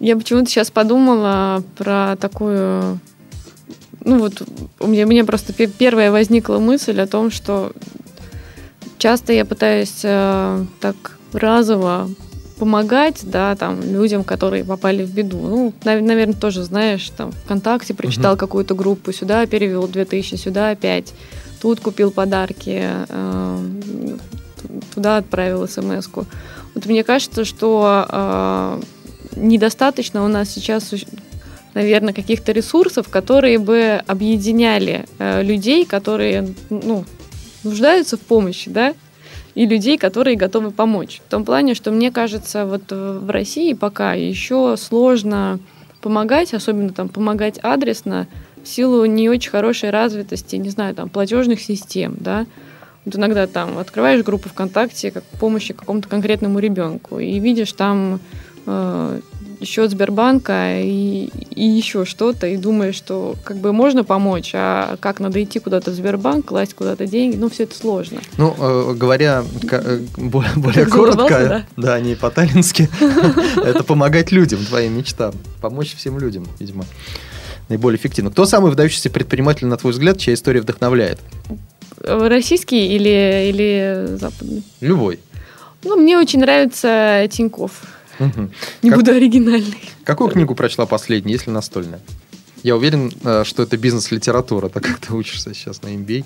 [0.00, 2.98] Я почему-то сейчас подумала про такую...
[4.04, 4.42] Ну вот
[4.80, 7.72] у меня, у меня просто первая возникла мысль о том, что
[8.98, 12.10] часто я пытаюсь э, так разово
[12.62, 15.36] помогать, да, там, людям, которые попали в беду.
[15.38, 18.38] Ну, наверное, тоже знаешь, там, ВКонтакте прочитал угу.
[18.38, 21.12] какую-то группу, сюда перевел 2000, сюда опять
[21.60, 23.58] тут купил подарки, э,
[24.94, 26.24] туда отправил смс -ку.
[26.74, 28.80] Вот мне кажется, что э,
[29.34, 30.94] недостаточно у нас сейчас,
[31.74, 37.04] наверное, каких-то ресурсов, которые бы объединяли э, людей, которые ну,
[37.64, 38.94] нуждаются в помощи, да,
[39.54, 41.20] и людей, которые готовы помочь.
[41.26, 45.58] В том плане, что мне кажется, вот в России пока еще сложно
[46.00, 48.26] помогать, особенно там помогать адресно,
[48.62, 52.46] в силу не очень хорошей развитости, не знаю, там, платежных систем, да,
[53.04, 58.18] вот иногда там открываешь группу ВКонтакте как помощи какому-то конкретному ребенку и видишь там э,
[59.64, 65.20] счет Сбербанка и, и еще что-то, и думаешь, что как бы можно помочь, а как
[65.20, 68.20] надо идти куда-то в Сбербанк, класть куда-то деньги, ну, все это сложно.
[68.38, 71.66] Ну, э, говоря э, более, более коротко, да?
[71.76, 72.88] да, не по-таллински,
[73.56, 76.84] это помогать людям, твоим мечтам, помочь всем людям, видимо
[77.68, 78.30] наиболее эффективно.
[78.30, 81.18] Кто самый выдающийся предприниматель, на твой взгляд, чья история вдохновляет?
[82.00, 84.62] Российский или, или западный?
[84.80, 85.20] Любой.
[85.84, 87.82] Ну, мне очень нравится Тиньков.
[88.26, 88.50] Угу.
[88.82, 88.98] Не как...
[88.98, 89.80] буду оригинальный.
[90.04, 92.00] Какую книгу прочла последней, если настольная?
[92.62, 96.24] Я уверен, э, что это бизнес-литература, так как ты учишься сейчас на MBA.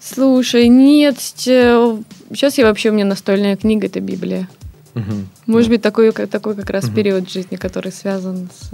[0.00, 4.48] Слушай, нет, сейчас я вообще, у меня настольная книга, это Библия.
[4.94, 5.04] Угу.
[5.46, 5.74] Может да.
[5.74, 6.94] быть, такой, такой как раз угу.
[6.94, 8.70] период жизни, который связан с,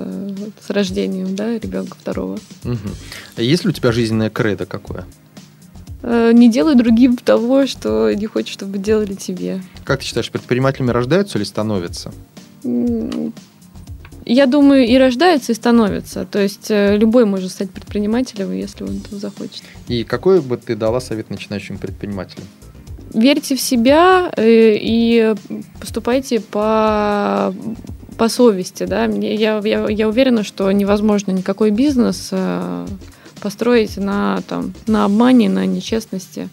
[0.66, 2.38] с рождением да, ребенка второго.
[2.64, 2.78] Угу.
[3.36, 5.04] А есть ли у тебя жизненное кредо какое?
[6.02, 9.60] Э, не делай другим того, что не хочешь, чтобы делали тебе.
[9.84, 12.12] Как ты считаешь, предпринимателями рождаются или становятся?
[14.28, 16.26] Я думаю, и рождаются, и становятся.
[16.26, 19.62] То есть э, любой может стать предпринимателем, если он этого захочет.
[19.88, 22.46] И какой бы ты дала совет начинающим предпринимателям?
[23.16, 25.34] верьте в себя э, и
[25.80, 27.52] поступайте по
[28.16, 29.04] по совести, да.
[29.04, 32.86] Я, я, я уверена, что невозможно никакой бизнес э,
[33.40, 36.48] построить на, там, на обмане, на нечестности.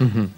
[0.00, 0.28] Угу.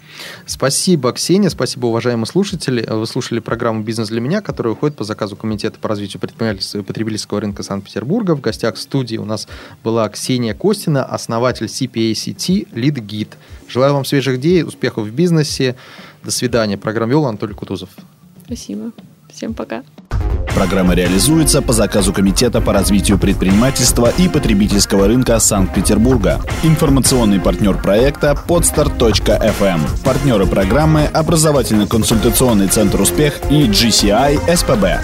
[0.45, 1.49] Спасибо, Ксения.
[1.49, 2.85] Спасибо, уважаемые слушатели.
[2.87, 6.83] Вы слушали программу «Бизнес для меня», которая выходит по заказу Комитета по развитию предпринимательства и
[6.83, 8.35] потребительского рынка Санкт-Петербурга.
[8.35, 9.47] В гостях в студии у нас
[9.83, 13.33] была Ксения Костина, основатель CPA сети Lead Guide.
[13.67, 15.75] Желаю вам свежих идей, успехов в бизнесе.
[16.23, 16.77] До свидания.
[16.77, 17.89] Программу вел Анатолий Кутузов.
[18.45, 18.91] Спасибо.
[19.37, 19.83] Всем пока.
[20.55, 26.41] Программа реализуется по заказу Комитета по развитию предпринимательства и потребительского рынка Санкт-Петербурга.
[26.63, 30.03] Информационный партнер проекта podstar.fm.
[30.03, 35.01] Партнеры программы– образовательно-консультационный центр «Успех» и GCI СПБ.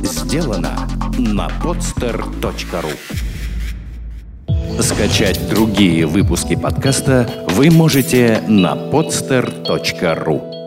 [0.00, 2.92] Сделано на podster.ru
[4.80, 10.57] Скачать другие выпуски подкаста вы можете на podster.ru